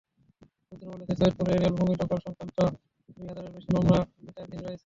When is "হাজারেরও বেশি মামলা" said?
3.27-3.99